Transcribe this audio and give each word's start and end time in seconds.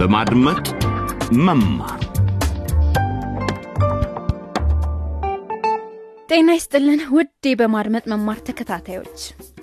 በማድመጥ 0.00 0.66
መማር። 1.38 2.00
ጤና 6.28 6.48
ይስጥልን 6.56 7.00
ውዴ 7.14 7.52
በማድመጥ 7.60 8.04
መማር 8.12 8.38
ተከታታዮች 8.48 9.18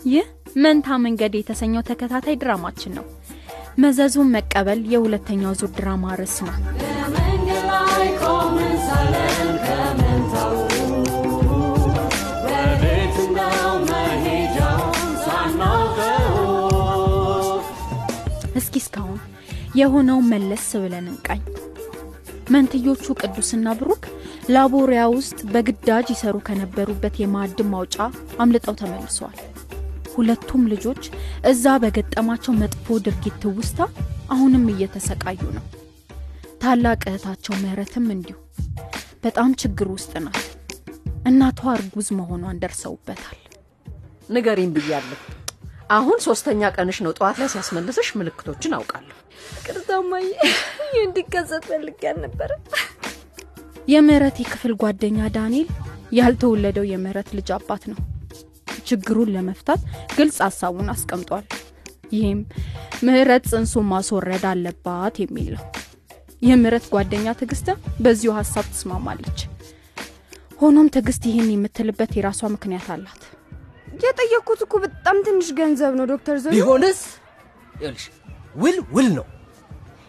ይህ 0.06 0.28
መንታ 0.58 0.98
መንገድ 1.06 1.36
የተሰኘው 1.38 1.86
ተከታታይ 1.90 2.38
ድራማችን 2.42 2.96
ነው። 2.98 3.06
መዘዙን 3.78 4.34
መቀበል 4.36 4.82
የሁለተኛው 4.94 5.56
ዙር 5.60 5.72
ድራማ 5.78 6.16
ርዕስ 6.20 6.38
ነው 6.42 6.56
የሆነውን 19.80 20.30
መለስ 20.32 20.68
ብለን 20.82 21.08
እንቃኝ። 21.12 21.42
መንትዮቹ 22.50 23.06
ቅዱስና 23.22 23.68
ብሩክ 23.80 24.04
ላቦሪያ 24.54 25.02
ውስጥ 25.16 25.40
በግዳጅ 25.54 26.08
ይሰሩ 26.14 26.36
ከነበሩበት 26.48 27.16
የማዕድን 27.22 27.70
ማውጫ 27.74 27.96
አምልጠው 28.44 28.76
ተመልሰዋል። 28.82 29.40
ሁለቱም 30.14 30.62
ልጆች 30.72 31.04
እዛ 31.50 31.66
በገጠማቸው 31.84 32.54
መጥፎ 32.62 32.98
ድርጊት 33.06 33.44
ውስታ 33.54 33.80
አሁንም 34.30 34.64
እየተሰቃዩ 34.74 35.42
ነው። 35.58 35.66
ታላቅ 36.62 37.02
እህታቸው 37.10 37.56
ምህረትም 37.62 38.08
እንዲሁ። 38.16 38.38
በጣም 39.24 39.52
ችግር 39.62 39.90
ውስጥ 39.96 40.14
ናት። 40.26 40.40
እናቷ 41.28 41.62
እርጉዝ 41.76 42.08
መሆኗን 42.18 42.62
ደርሰውበታል። 42.64 43.38
ንገሪኝ 44.30 44.70
ብያለሁ። 44.76 45.20
አሁን 45.90 46.18
ሶስተኛ 46.26 46.70
ቀንሽ 46.76 46.98
ነው። 47.06 47.12
ጠዋት 47.18 47.38
ላይ 47.42 47.50
ሲያስመልስሽ 47.54 48.08
ምልክቶችን 48.20 48.74
አውቃለሁ። 48.78 49.16
ቅርታማዬ 49.66 50.26
ይህ 50.86 50.98
እንዲከሰት 51.04 51.64
ፈልጌ 51.70 52.02
አልነበረ። 52.12 52.52
የምህረት 53.88 54.38
የክፍል 54.42 54.74
ጓደኛ 54.82 55.20
ዳንኤል 55.36 55.70
ያልተወለደው 56.18 56.86
የምህረት 56.90 57.30
ልጅ 57.38 57.50
አባት 57.58 57.84
ነው 57.92 58.00
ችግሩን 58.88 59.32
ለመፍታት 59.36 59.82
ግልጽ 60.18 60.38
ሀሳቡን 60.46 60.92
አስቀምጧል 60.94 61.46
ይህም 62.14 62.40
ምህረት 63.06 63.46
ጽንሱን 63.52 63.88
ማስወረድ 63.92 64.46
አለባት 64.52 65.16
የሚል 65.24 65.48
ነው 65.56 65.64
የምህረት 66.42 66.86
ጓደኛ 66.94 67.28
ትዕግስትም 67.40 67.82
በዚሁ 68.04 68.32
ሀሳብ 68.40 68.66
ትስማማለች 68.74 69.40
ሆኖም 70.62 70.92
ትዕግስት 70.96 71.24
ይህን 71.30 71.50
የምትልበት 71.54 72.12
የራሷ 72.18 72.50
ምክንያት 72.54 72.88
አላት 72.96 73.24
የጠየቅኩት 74.04 74.62
እኮ 74.66 74.74
በጣም 74.84 75.18
ትንሽ 75.26 75.48
ገንዘብ 75.60 75.94
ነው 76.00 76.06
ዶክተር 76.12 76.36
ዘ 76.40 76.54
ቢሆንስ? 76.56 77.00
ይኸውልሽ 77.76 78.06
ውል 78.62 78.78
ውል 78.96 79.10
ነው። 79.18 79.26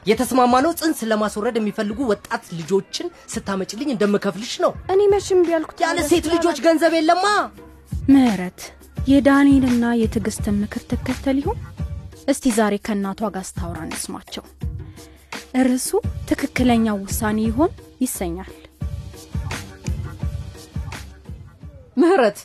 የተስማማነው 0.07 0.73
ጽንስ 0.81 0.99
ለማስወረድ 1.11 1.57
የሚፈልጉ 1.59 1.99
ወጣት 2.11 2.45
ልጆችን 2.59 3.07
ስታመጭልኝ 3.33 3.89
እንደምከፍልሽ 3.95 4.53
ነው። 4.65 4.73
እኔ 4.93 5.01
መቼም 5.15 5.41
ቢያልኩት 5.47 5.81
ያለ 5.85 5.99
ሴት 6.11 6.27
ልጆች 6.35 6.59
ገንዘብ 6.67 6.93
የለማ? 6.99 7.25
ምህረት 8.13 8.61
የዳንኤልና 9.09 9.85
የትዕግስትን 10.01 10.57
ምክር 10.63 10.83
ትከተል 10.91 11.37
ይሆን 11.43 11.59
እስቲ 12.29 12.51
ዛሬ 12.57 12.75
ከእናቷ 12.87 13.21
ጋር 13.35 13.45
ስታውራ 13.49 13.79
እንስማቸው። 13.87 14.45
ርዕሱ 15.63 15.91
ትክክለኛው 16.31 16.97
ውሳኔ 17.05 17.39
ይሆን? 17.49 17.71
ይሰኛል። 18.03 18.51
ምህረት፣ 21.97 22.39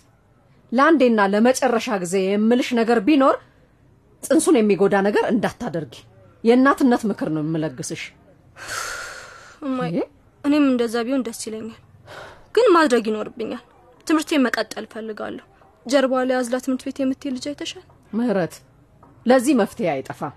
ለአንዴና 0.73 1.21
ለመጨረሻ 1.33 1.87
ጊዜ 2.03 2.15
የምልሽ 2.25 2.69
ነገር 2.79 2.99
ቢኖር 3.07 3.35
ጽንሱን 4.23 4.57
የሚጎዳ 4.59 4.95
ነገር 5.07 5.25
እንዳታደርጊ። 5.31 5.95
የእናትነት 6.43 7.01
ምክር 7.09 7.29
ነው 7.35 7.41
የምለግስሽ። 7.45 8.03
እማዬ 9.61 9.95
እኔም 10.43 10.65
እንደዛ 10.71 10.95
ቢሆን 11.07 11.25
ደስ 11.27 11.41
ይለኛል፣ 11.47 11.79
ግን 12.55 12.65
ማድረግ 12.75 13.03
ይኖርብኛል። 13.09 13.63
ትምህርቴን 14.07 14.43
መቀጠል 14.45 14.85
እፈልጋለሁ። 14.87 15.45
ጀርባ 15.85 16.23
ላይ 16.27 16.35
አዝላ 16.39 16.55
ትምህርት 16.65 16.83
ቤት 16.87 16.97
የምትሄድ 17.01 17.33
ልጅ 17.37 17.45
አይተሻል? 17.51 17.85
ምህረት፣ 18.13 18.53
ለዚህ 19.25 19.53
መፍትሄ 19.61 19.87
አይጠፋም። 19.93 20.33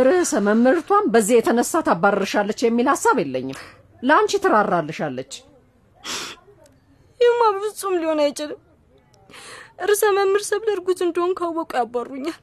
ርዕሰ 0.00 0.32
መምህርቷም 0.46 1.06
በዚህ 1.12 1.34
የተነሳ 1.38 1.82
ታባርርሻለች 1.86 2.60
የሚል 2.64 2.88
ሀሳብ 2.92 3.16
የለኝም። 3.22 3.60
ለአንቺ 4.02 4.32
ትራራልሻለች። 4.44 5.32
ይህማ 7.20 7.40
በፍጹም 7.54 7.94
ሊሆን 8.02 8.20
አይችልም። 8.24 8.60
ርዕሰ 9.88 10.02
መምህር 10.16 10.42
ሰብለ 10.48 10.68
እርጉዝ 10.76 11.00
እንደሆን 11.06 11.32
ካወቁ 11.38 11.70
ያባሩኛል። 11.80 12.38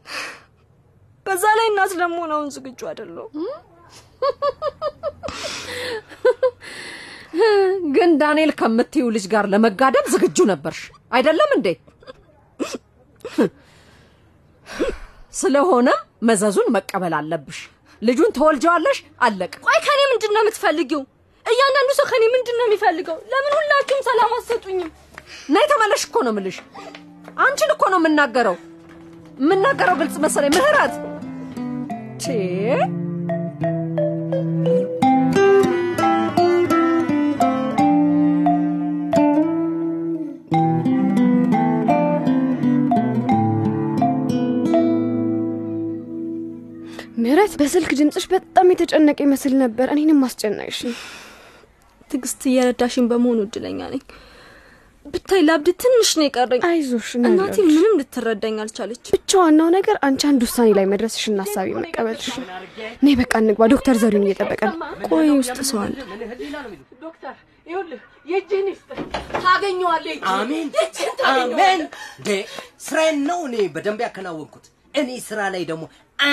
በዛ 1.26 1.44
ላይ 1.60 1.68
እናት 1.72 1.94
ለመሆን 2.02 2.32
አሁን 2.36 2.50
ዝግጁ 2.56 2.80
አይደለሁም። 2.90 3.34
ግን 7.96 8.12
ዳንኤል 8.22 8.52
ከምትዩ 8.60 9.06
ልጅ 9.16 9.26
ጋር 9.34 9.46
ለመጋደም 9.54 10.06
ዝግጁ 10.14 10.38
ነበርሽ 10.52 10.82
አይደለም 11.12 11.50
እንዴ? 11.58 11.68
ስለሆነም 15.34 16.00
መዘዙን 16.28 16.70
መቀበል 16.76 17.14
አለብሽ። 17.18 17.60
ልጁን 18.02 18.32
ተወልጀዋለሽ፣ 18.38 18.98
አለቀ። 19.22 19.54
ቆይ 19.68 19.80
ከኔ 19.86 20.00
ምንድን 20.12 20.32
ነው 20.36 20.42
የምትፈልጊው? 20.44 21.02
እያንዳንዱ 21.46 21.90
ሰው 22.00 22.06
ከኔ 22.12 22.24
ምንድን 22.34 22.56
ነው 22.60 22.66
የሚፈልገው? 22.68 23.18
ለምን 23.32 23.54
ሁላችሁም 23.60 24.02
ሰላም 24.10 24.34
አትሰጡኝም? 24.38 24.90
ነይ 25.50 25.66
ተመለሽ 25.72 26.04
እኮ 26.08 26.18
ነው 26.26 26.34
ምልሽ። 26.38 26.58
አንቺን 27.38 27.74
እኮ 27.76 27.84
ነው 27.94 28.00
የምናገረው። 28.02 28.58
የምናገረው 29.40 29.96
ግልጽ 30.00 30.16
መሰለኝ። 30.24 30.54
ምህረት 30.58 30.96
ቼ 32.20 32.28
ምህረት 47.18 47.54
በስልክ 47.60 47.92
ድምፅሽ 48.00 48.26
በጣም 48.34 48.72
የተጨነቀ 48.72 49.20
ይመስል 49.26 49.54
ነበር። 49.62 49.88
እኔንም 49.94 50.24
አስጨናቅሽ። 50.28 50.80
ትዕግስት 52.10 52.42
እየረዳሽኝ 52.50 53.06
በመሆኑ 53.12 53.40
እድለኛ 53.46 53.80
ነኝ። 53.94 54.02
ብታይ 55.14 55.42
ላብድ 55.48 55.68
ትንሽ 55.82 56.10
ነው 56.18 56.26
የቀረኝ። 56.26 56.62
አይዞሽ 56.68 57.10
እናቴ 57.20 57.56
ምንም 57.68 57.94
ልትረዳኝ 58.00 58.56
አልቻለች። 58.64 59.04
ብቻ 59.16 59.32
ዋናው 59.42 59.70
ነገር 59.76 59.98
አንቺ 60.08 60.22
አንድ 60.30 60.42
ውሳኔ 60.46 60.70
ላይ 60.78 60.86
መድረስሽና 60.92 61.40
ሀሳቢ 61.46 61.68
መቀበልሽ 61.78 62.28
ነይ 63.04 63.16
በቃ 63.20 63.34
እንግባ። 63.42 63.68
ዶክተር 63.74 63.98
ዘሪሁን 64.02 64.26
እየጠበቀ 64.28 64.62
ነው። 64.72 64.78
ቆይ 65.10 65.30
ውስጥ 65.36 65.58
ሰው 65.70 65.80
አለ። 65.84 65.96
ዶክተር 67.02 67.36
ይኸውልህ 67.68 68.02
የእጅህን 68.28 68.68
ይስጥህ 68.72 69.00
ታገኘዋለህ። 69.38 70.18
አሜን 70.34 70.68
አሜን 71.34 71.82
ስራዬን 72.86 73.20
ነው 73.28 73.40
እኔ 73.48 73.56
በደንብ 73.76 74.02
ያከናወንኩት 74.06 74.66
እኔ 74.94 75.10
ስራ 75.26 75.40
ላይ 75.54 75.64
ደግሞ 75.72 75.84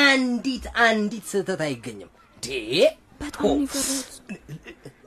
አንዲት 0.00 0.66
አንዲት 0.84 1.24
ስህተት 1.32 1.62
አይገኝም 1.66 2.10
ዴ 2.42 2.48
በጣም 3.20 3.58
ይፈራል። 3.64 4.38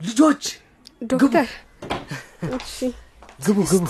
ልጆች 0.01 0.43
ዶክተር 1.13 1.47
እሺ 2.59 2.77
ግቡ 3.39 3.57
ግቡ 3.71 3.85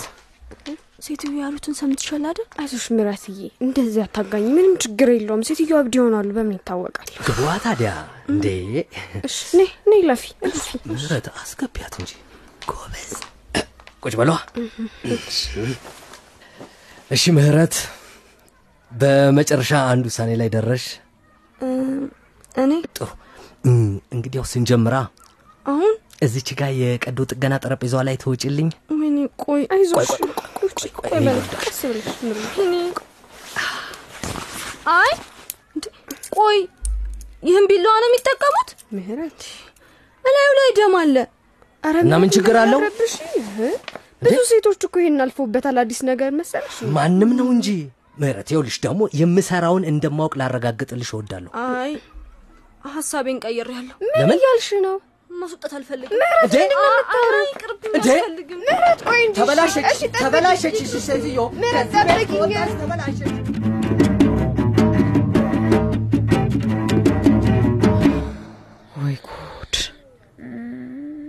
ሴትዮ 1.04 1.30
ያሉትን 1.40 1.74
ሰምትሻል 1.78 2.22
አይደል? 2.28 2.46
አይዞሽ 2.60 2.84
ምረትዬ፣ 2.90 3.36
እንደዚህ 3.64 4.00
አታጋኝ። 4.04 4.46
ምንም 4.56 4.72
ችግር 4.84 5.08
የለውም። 5.12 5.42
ሴትዮ 5.48 5.76
አብድ 5.78 5.94
ይሆናሉ። 5.98 6.28
በምን 6.36 6.54
ይታወቃል? 6.56 7.08
ግቡዋ 7.26 7.50
ታዲያ 7.64 7.90
እንዴ 8.32 8.46
እሺ 9.28 9.36
ነይ 9.58 9.68
ነይ፣ 9.90 10.00
ለፊ 10.08 10.24
ምህረት 10.90 11.26
አስገቢያት 11.36 11.94
እንጂ 12.00 12.10
ጎበዝ 12.70 13.12
ቁጭ 14.02 14.14
በለዋ 14.20 14.36
እሺ 17.10 17.24
ምህረት 17.36 17.76
በመጨረሻ 18.90 19.72
አንድ 19.92 20.04
ውሳኔ 20.10 20.30
ላይ 20.40 20.50
ደረሽ 20.56 20.84
እኔ 22.60 22.72
ጥሩ 22.90 23.08
እንግዲያው 24.14 24.44
ስንጀምራ 24.52 24.96
አሁን 25.66 25.94
እዚች 26.26 26.48
ጋር 26.60 26.70
የቀዶ 26.80 27.18
ጥገና 27.32 27.54
ጠረጴዛዋ 27.64 28.00
ላይ 28.08 28.16
ተውጭልኝ 28.22 28.68
ወይኔ 28.92 28.97
ቆይ 29.38 29.62
አይዞሽ 29.74 30.10
ቆይ 31.00 31.10
ቀስ 31.60 31.80
ብለሽ 31.84 32.08
እኔ 32.64 32.74
አይ 34.94 35.12
ቆይ 36.38 36.58
ይህን 37.42 37.64
ቢላዋ 37.70 37.94
ነው 38.02 38.08
የሚጠቀሙት? 38.10 38.70
ምህረት 38.96 39.40
እላዩ 40.24 40.48
ላይ 40.58 40.70
ደም 40.78 40.94
አለ። 41.00 41.16
እና 42.00 42.14
ምን 42.22 42.30
ችግር 42.36 42.56
አለው? 42.62 42.80
ብዙ 44.22 44.38
ሴቶች 44.50 44.80
እኮ 44.86 44.94
ይሄን 45.02 45.22
አልፎበታል። 45.24 45.76
አዲስ 45.82 46.00
ነገር 46.10 46.30
መሰለሽ? 46.38 46.76
ማንም 46.96 47.30
ነው 47.38 47.48
እንጂ 47.54 47.68
ምህረት 48.20 48.48
ይኸውልሽ 48.52 48.76
ደግሞ 48.86 49.02
የምሰራውን 49.20 49.84
እንደማወቅ 49.90 50.32
ላረጋግጥልሽ 50.40 51.10
እወዳለሁ 51.14 51.50
አይ 51.74 51.92
ሀሳቤን 52.90 53.38
ቀይሬያለሁ። 53.44 53.96
ምን? 54.20 54.32
እያልሽ 54.36 54.68
ነው? 54.86 54.96
ማስወጣት 55.30 55.72
አልፈልግም። 55.78 56.18
ምህረት 56.22 56.54
እንጂ 57.90 58.08
ተበላሸች። 59.38 60.00
ተበላሸች 60.16 60.78
እሺ 60.80 60.92
ሴትዮ። 61.06 61.38
ተበላሸች 62.74 63.34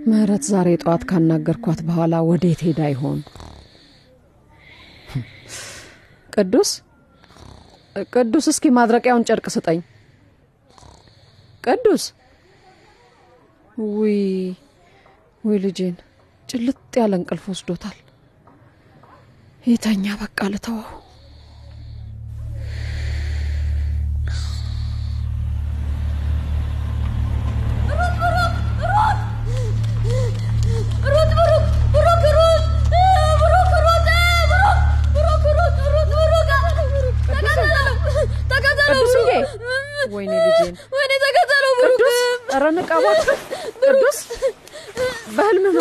ምህረት 0.09 0.43
ዛሬ 0.49 0.67
ጠዋት 0.81 1.03
ካናገርኳት 1.09 1.79
በኋላ 1.87 2.15
ወዴት 2.27 2.61
ሄዳ 2.65 2.81
ይሆን? 2.91 3.19
ቅዱስ 6.33 6.69
ቅዱስ፣ 8.13 8.45
እስኪ 8.51 8.65
ማድረቂያውን 8.77 9.25
ጨርቅ 9.29 9.45
ስጠኝ። 9.55 9.79
ቅዱስ፣ 11.63 12.03
ውይ 13.89 14.19
ውይ፣ 15.43 15.57
ልጄን 15.57 15.95
ጭልጥ 16.49 16.77
ያለ 16.99 17.13
እንቅልፍ 17.19 17.45
ወስዶታል። 17.51 17.97
ይተኛ፣ 19.65 20.05
በቃ 20.21 20.39
ልተወው። 20.53 20.87
ወይኔ 40.11 40.31
ልጄን! 40.45 40.73
ወይኔ 40.93 41.11
ተከተለው 41.23 41.73
ብሩክ! 41.79 42.01
ኧረ 42.51 42.63
ንቃ 42.77 42.89
እባክህ 42.99 43.28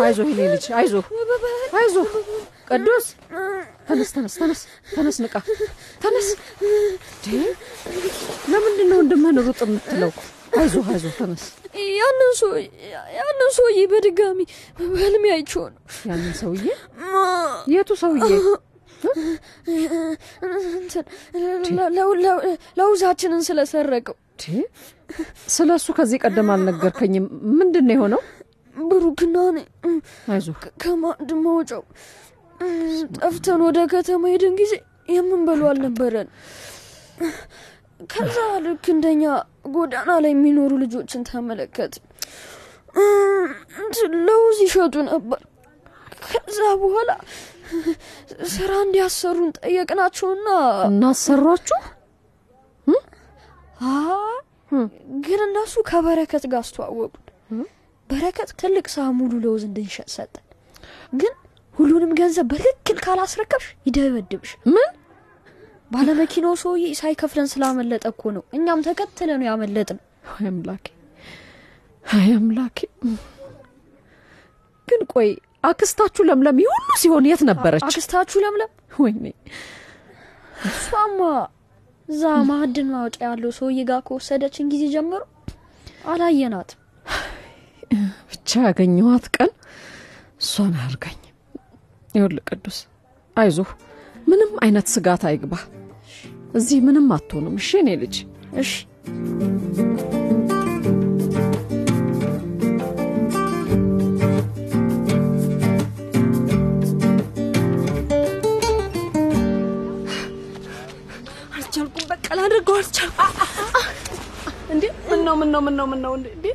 አይዞህ 0.09 0.27
የኔ 0.31 0.41
ልጅ 0.53 0.67
አይዞህ፣ 0.79 1.05
አይዞህ 1.79 2.09
ቅዱስ። 2.71 3.07
ተነስ፣ 3.89 4.11
ተነስ፣ 4.15 4.35
ተነስ፣ 4.39 4.61
ተነስ፣ 4.95 5.17
ንቃ፣ 5.25 5.35
ተነስ። 6.03 6.29
ለምንድን 8.53 8.89
ነው 8.91 8.99
ወንድምህን 9.01 9.39
ሩጥ 9.47 9.61
የምትለው? 9.67 10.13
አይዞህ፣ 10.59 10.85
አይዞህ፣ 10.93 11.13
ተነስ። 11.19 11.45
ያንን 11.99 12.33
ሰው 12.39 12.53
ያንን 13.17 13.51
ሰውዬ 13.57 13.81
በድጋሚ 13.93 14.39
በህልሜ 14.91 15.25
አይቼው 15.35 15.65
ነው። 15.69 15.81
ያንን 16.11 16.33
ሰውዬ 16.41 16.65
የቱ 17.75 17.91
ሰውዬ? 18.03 18.31
ለውዛችንን 22.79 23.43
ስለሰረቀው 23.49 24.17
ስለ 25.49 25.71
እሱ 25.79 25.89
ከዚህ 25.97 26.19
ቀደም 26.25 26.49
አልነገርከኝም። 26.55 27.25
ምንድን 27.59 27.85
ነው 27.89 27.95
የሆነው? 27.97 28.21
ብሩክና 28.89 29.37
እኔ 29.51 29.59
ከማዕድ 30.83 31.31
መውጫው 31.45 31.83
ጠፍተን 33.19 33.61
ወደ 33.67 33.79
ከተማ 33.93 34.23
ሄድን 34.33 34.55
ጊዜ 34.61 34.73
የምንበሉ 35.15 35.61
አልነበረን። 35.71 36.29
ከዛ 38.11 38.37
ልክ 38.65 38.85
እንደኛ 38.95 39.23
ጎዳና 39.75 40.11
ላይ 40.25 40.33
የሚኖሩ 40.35 40.73
ልጆችን 40.83 41.23
ተመለከት። 41.31 41.95
ለውዝ 44.27 44.59
ይሸጡ 44.67 44.95
ነበር። 45.09 45.41
ከዛ 46.25 46.59
በኋላ 46.83 47.11
ስራ 48.53 48.71
እንዲያሰሩን 48.85 49.51
ጠየቅናቸውና 49.59 50.47
እናሰሯችሁ? 50.89 51.81
ግን 55.25 55.41
እነሱ 55.47 55.75
ከበረከት 55.91 56.45
ጋር 56.53 56.61
አስተዋወቁን። 56.63 57.25
በረከት 58.11 58.51
ትልቅ 58.61 58.87
ሳህን 58.93 59.17
ሙሉ 59.19 59.33
ለውዝ 59.43 59.63
እንድንሸጥ 59.69 60.09
ሰጠን። 60.15 60.45
ግን 61.13 61.35
ሁሉንም 61.75 62.13
ገንዘብ 62.19 62.47
በትክክል 62.53 62.99
ካላስረከብሽ 63.05 63.67
ይደበድብሽ። 63.87 64.53
ምን 64.69 64.89
ባለመኪናው 65.91 66.55
ሰውዬ 66.63 66.87
ሳይከፍለን 66.99 67.51
ስላመለጠ 67.53 68.05
እኮ 68.13 68.33
ነው። 68.37 68.45
እኛም 68.57 68.81
ተከትለ 68.87 69.31
ነው 69.35 69.47
ያመለጥን። 69.49 69.99
አምላኬ፣ 70.45 70.87
አምላኬ። 72.35 72.79
ግን 74.89 75.01
ቆይ 75.13 75.31
አክስታችሁ 75.65 76.23
ለምለም 76.29 76.59
ይህ 76.63 76.69
ሁሉ 76.75 76.91
ሲሆን 77.01 77.25
የት 77.29 77.43
ነበረች? 77.49 77.83
አክስታችሁ 77.89 78.39
ለምለም 78.45 78.71
ወይኔ 78.97 79.25
እሷማ 80.69 81.21
እዛ 82.09 82.23
ማዕድን 82.49 82.89
ማውጫ 82.93 83.17
ያለው 83.27 83.51
ሰውዬ 83.57 83.81
ጋር 83.89 84.01
ከወሰደችን 84.07 84.71
ጊዜ 84.73 84.85
ጀምሮ 84.95 85.23
አላየናትም። 86.13 86.79
ብቻ 88.31 88.51
ያገኘኋት 88.67 89.27
ቀን 89.37 89.51
እሷን 90.41 90.75
አያርገኝ። 90.79 91.19
ይኸውልህ 92.15 92.45
ቅዱስ፣ 92.51 92.79
አይዞህ፣ 93.37 93.71
ምንም 94.27 94.53
አይነት 94.65 94.87
ስጋት 94.95 95.23
አይግባ። 95.31 95.55
እዚህ 96.55 96.79
ምንም 96.87 97.07
አትሆንም። 97.17 97.57
እሺ 97.61 97.71
እኔ 97.83 97.91
ልጅ 98.03 98.17
እሺ 98.63 98.71
አልቻልኩም። 111.57 112.05
በቃ 112.11 112.27
ላድርገው 112.39 112.77
አልቻልኩም። 112.81 113.33
እንዴ 114.73 114.83
ምን 115.11 115.21
ነው 115.27 115.35
ምን 115.41 115.51
ነው 115.53 115.63
ምን 115.67 115.77
ነው 115.79 115.87
ምን 115.87 116.01
ነው 116.05 116.13
እንዴ 116.19 116.47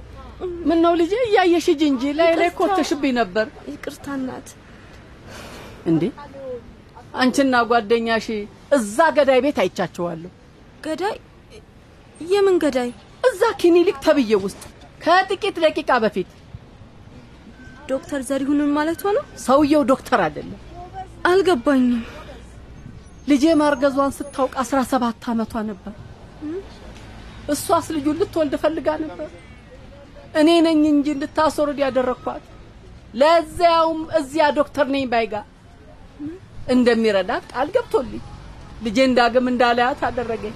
ምን 0.63 0.79
ነው 0.83 0.93
ልጄ 0.99 1.13
እያየሽ 1.25 1.65
ሂጂ 1.71 1.81
እንጂ 1.91 2.03
ላይ 2.19 2.31
ላይ 2.39 2.49
ኮተሽብኝ 2.59 3.13
ነበር 3.19 3.45
ይቅርታ 3.71 4.05
እናት። 4.19 4.47
እንዴ 5.91 6.03
አንቺና 7.21 7.55
ጓደኛሽ 7.71 8.27
እዛ 8.77 8.97
ገዳይ 9.17 9.39
ቤት 9.45 9.57
አይቻቸዋለሁ 9.63 10.31
ገዳይ? 10.85 11.15
የምን 12.27 12.55
ገዳይ? 12.63 12.89
እዛ 13.23 13.41
ክሊኒክ 13.61 13.97
ተብዬ 14.05 14.31
ውስጥ 14.45 14.61
ከጥቂት 15.03 15.55
ደቂቃ 15.63 15.91
በፊት 16.03 16.29
ዶክተር 17.89 18.21
ዘሪሁንን 18.29 18.69
ማለት 18.77 18.99
ሆነው? 19.05 19.23
ሰውየው 19.45 19.83
ዶክተር 19.91 20.19
አይደለም 20.25 20.59
አልገባኝም። 21.29 22.01
ልጄ 23.27 23.43
ማርገዟን 23.61 24.11
ስታውቅ 24.17 24.53
አስራ 24.63 24.79
ሰባት 24.91 25.25
አመቷ 25.31 25.53
ነበር 25.69 25.93
እሷስ 27.53 27.87
ልጁን 27.95 28.17
ልትወልድ 28.21 28.53
ፈልጋ 28.63 28.87
ነበር 29.03 29.29
እኔ 30.33 30.49
ነኝ 30.65 30.81
እንጂ 30.91 31.07
እንድታስወርድ 31.15 31.79
ያደረግኳት 31.83 32.43
ለዚያውም 33.21 34.01
እዚያ 34.19 34.45
ዶክተር 34.59 34.87
ነኝ 34.93 35.03
ባይጋ 35.11 35.33
እንደሚረዳት 36.73 37.43
ቃል 37.53 37.67
ገብቶልኝ 37.75 38.23
ልጄን 38.85 39.11
ዳግም 39.17 39.47
እንዳላያት 39.51 39.99
አደረገኝ 40.07 40.55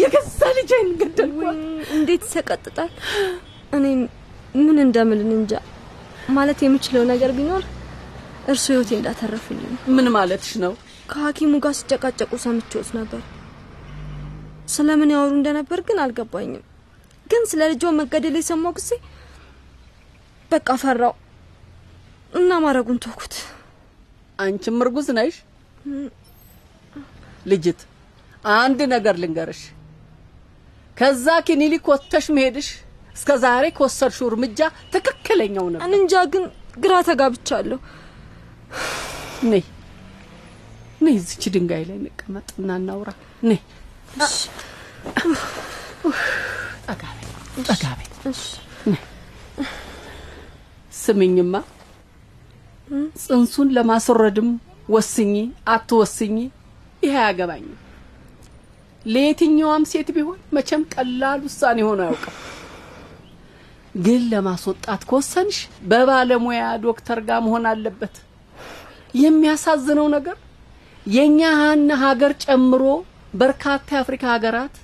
የገዛ 0.00 0.40
ልጄን 0.58 0.88
ገደልኳት 1.00 1.58
እንዴት 1.96 2.22
ይሰቀጥጣል። 2.26 2.90
እኔ 3.76 3.84
ምን 4.58 4.76
እንደምልን 4.84 5.32
እንጃ። 5.36 5.52
ማለት 6.36 6.60
የምችለው 6.64 7.02
ነገር 7.10 7.30
ቢኖር 7.38 7.64
እርሱ 8.52 8.64
ህይወቴ 8.72 8.90
እንዳተረፉልኝ 8.98 9.72
ምን 9.96 10.06
ማለትሽ 10.16 10.52
ነው 10.64 10.72
ከሐኪሙ 11.10 11.52
ጋር 11.64 11.74
ሲጨቃጨቁ 11.78 12.32
ሰምቼዎት 12.44 12.90
ነበር። 12.98 13.22
ስለምን 14.74 15.12
ያወሩ 15.14 15.32
እንደነበር 15.36 15.80
ግን 15.88 15.98
አልገባኝም። 16.04 16.64
ግን 17.26 17.42
ስለ 17.50 17.62
ልጇ 17.72 17.84
መገደል 17.98 18.36
የሰማው 18.40 18.72
ጊዜ 18.78 18.90
በቃ 20.50 20.68
ፈራው 20.82 21.14
እና 22.32 22.50
ማድረጉን 22.64 22.98
ተውኩት። 23.04 23.34
አንቺም 24.38 24.80
እርጉዝ 24.84 25.08
ነሽ? 25.18 25.34
ልጅት 27.46 27.80
አንድ 28.56 28.80
ነገር 28.94 29.14
ልንገርሽ። 29.22 29.62
ከዛ 30.96 31.26
ክሊኒክ 31.46 31.86
ወጥተሽ 31.92 32.26
መሄድሽ 32.36 32.68
እስከ 33.16 33.30
ዛሬ 33.42 33.64
ከወሰድሽው 33.76 34.26
እርምጃ 34.30 34.60
ትክክለኛው 34.94 35.66
ነበር። 35.72 35.86
እንጃ 35.90 36.14
ግን 36.32 36.44
ግራ 36.78 36.94
ተጋብቻለሁ። 37.08 37.78
ነይ 39.50 39.64
ነይ 41.00 41.14
እዚች 41.20 41.44
ድንጋይ 41.54 41.82
ላይ 41.88 41.96
እንቀመጥ 42.00 42.48
እና 42.60 42.70
እናውራ። 42.80 43.10
ነይ። 43.42 43.60
ጠጋ 46.86 47.02
በይ 47.10 47.26
ጠጋ 47.68 47.84
በይ 47.98 48.08
ስምኝማ። 50.96 51.54
ጽንሱን 53.22 53.68
ለማስወረድም 53.76 54.50
ወስኝ 54.88 55.32
አትወስኝ 55.68 56.36
ይሄ 57.02 57.14
አያገባኝም። 57.22 57.80
ለየትኛዋም 59.04 59.84
ሴት 59.90 60.08
ቢሆን 60.16 60.38
መቼም 60.56 60.82
ቀላል 60.94 61.40
ውሳኔ 61.46 61.78
ሆኖ 61.88 62.00
አያውቅም። 62.06 62.36
ግን 63.98 64.22
ለማስወጣት 64.32 65.02
ከወሰንሽ 65.10 65.58
በባለሙያ 65.90 66.62
ዶክተር 66.84 67.18
ጋር 67.28 67.40
መሆን 67.46 67.66
አለበት። 67.70 68.14
የሚያሳዝነው 69.20 70.08
ነገር 70.16 70.36
የእኛ 71.06 71.40
ሀገር 72.02 72.32
ጨምሮ 72.44 72.82
በርካታ 73.34 73.86
የአፍሪካ 73.94 74.24
ሀገራት 74.34 74.74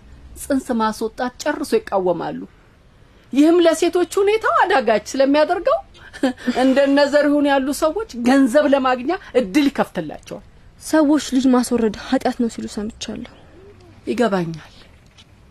ጽንስ 0.42 0.66
ማስወጣት 0.81 1.33
ጨርሶ 1.42 1.71
ይቃወማሉ። 1.78 2.40
ይህም 3.33 3.59
ለሴቶች 3.64 4.12
ሁኔታው 4.21 4.54
አዳጋች 4.62 5.04
ስለሚያደርገው 5.12 5.78
እንደነ 6.62 6.99
ዘሪሁን 7.12 7.47
ያሉ 7.50 7.69
ሰዎች 7.81 8.11
ገንዘብ 8.28 8.66
ለማግኛ 8.75 9.11
እድል 9.40 9.66
ይከፍትላቸዋል 9.71 10.45
ሰዎች 10.85 11.25
ልጅ 11.35 11.45
ማስወረድ 11.54 11.97
ኃጢአት 12.07 12.37
ነው 12.42 12.49
ሲሉ 12.54 12.66
ሰምቻለሁ። 12.76 13.35
ይገባኛል 14.07 14.73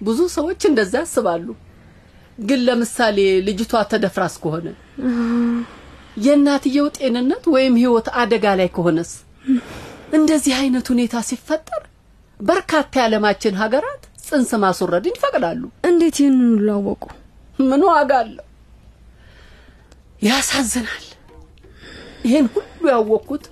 ብዙ 0.02 0.20
ሰዎች 0.36 0.62
እንደዛ 0.70 0.94
ያስባሉ 1.04 1.48
ግን 2.40 2.60
ለምሳሌ 2.68 3.18
ልጅቷ 3.48 3.82
ተደፍራ 3.92 4.24
እስከሆነ 4.32 4.68
የእናትየው 6.18 6.88
ጤንነት 6.98 7.44
ወይም 7.54 7.76
ህይወት 7.82 8.08
አደጋ 8.22 8.46
ላይ 8.60 8.70
ከሆነስ? 8.76 9.12
እንደዚህ 10.18 10.54
አይነት 10.62 10.86
ሁኔታ 10.94 11.16
ሲፈጠር 11.30 11.84
በርካታ 12.40 12.92
የዓለማችን 13.00 13.60
ሀገራት 13.62 14.04
ጽንስ 14.26 14.52
ማስወረድን 14.64 15.16
ይፈቅዳሉ። 15.18 15.62
እንዴት 15.90 16.18
ይህንን 16.22 16.50
ሁሉ 16.54 16.70
አወቁ? 16.78 17.04
ምን 17.64 17.82
ዋጋ 17.90 18.12
አለው? 18.24 18.46
ያሳዝናል። 20.22 21.06
ይሄን 22.26 22.48
ሁሉ 22.56 22.82
ያወቅኩት 22.92 23.46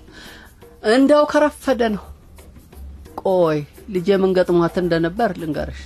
እንዳው 0.90 1.24
ከረፈደ 1.32 1.82
ነው። 1.94 2.04
ቆይ 3.22 3.58
ልጄ 3.94 4.08
ምን 4.22 4.30
ገጥሟት 4.36 4.76
እንደነበር 4.82 5.30
ልንገርሽ። 5.40 5.80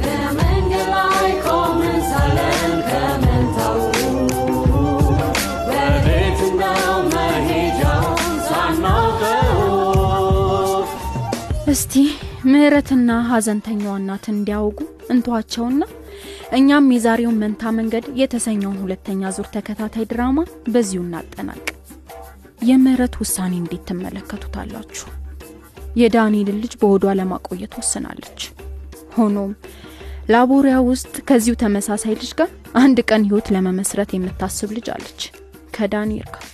በመንገድ 0.00 0.88
ላይ 0.94 1.30
ቆመን 1.46 1.98
ሳለን 2.10 2.72
ከመንታው 2.90 3.78
ወዴት 5.70 6.40
ነው 6.60 6.82
መሄጃውን 7.14 8.34
ሳናውቀው 8.48 9.62
እስቲ 11.74 11.94
ምህረትና 12.50 13.10
ሀዘንተኛዋ 13.30 13.94
እናትን 14.00 14.34
እንዲያውጉ 14.38 14.78
እንተዋቸውና 15.12 15.80
እኛም 16.54 16.84
የዛሬውን 16.94 17.38
መንታ 17.42 17.70
መንገድ 17.76 18.04
የተሰኘውን 18.18 18.76
ሁለተኛ 18.82 19.30
ዙር 19.36 19.46
ተከታታይ 19.54 20.04
ድራማ 20.10 20.38
በዚሁ 20.72 21.00
እናጠናቅ። 21.04 21.64
የምህረት 22.62 23.14
ውሳኔ 23.22 23.52
እንዴት 23.60 23.82
ትመለከቱታላችሁ? 23.88 25.06
የዳንኤልን 25.96 26.60
ልጅ 26.62 26.74
በሆዷ 26.80 27.14
ለማቆየት 27.18 27.74
ወስናለች። 27.80 28.40
ሆኖም 29.16 29.50
ላቦሪያ 30.28 30.76
ውስጥ 30.88 31.14
ከዚሁ 31.28 31.54
ተመሳሳይ 31.62 32.14
ልጅ 32.20 32.30
ጋር 32.38 32.50
አንድ 32.82 32.98
ቀን 33.08 33.24
ህይወት 33.28 33.48
ለመመስረት 33.54 34.12
የምታስብ 34.14 34.70
ልጅ 34.76 34.86
አለች 34.94 35.20
ከዳንኤል 35.76 36.28
ጋር። 36.34 36.46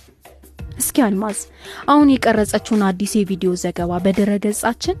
እስኪ 0.77 0.97
አልማዝ 1.05 1.39
አሁን 1.91 2.11
የቀረጸችውን 2.11 2.85
አዲስ 2.89 3.11
የቪዲዮ 3.17 3.51
ዘገባ 3.63 3.99
በድረ 4.05 4.31
ገጻችን 4.45 4.97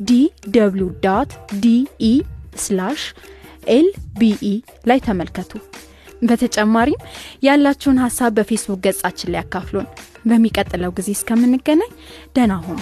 DW 0.00 0.12
dot 0.54 0.90
DE 1.04 2.10
slash 2.58 3.02
LBE 3.70 4.50
ላይ 4.86 5.00
ተመልከቱ። 5.06 5.52
በተጨማሪም 6.22 7.02
ያላችሁን 7.42 8.02
ሀሳብ 8.04 8.32
በፌስቡክ 8.36 8.80
ገጻችን 8.86 9.32
ላይ 9.32 9.40
ያካፍሉን። 9.40 9.88
በሚቀጥለው 10.26 10.92
ጊዜ 10.98 11.10
እስከምንገናኝ 11.16 11.90
ደህና 12.36 12.54
ሁኑ። 12.60 12.80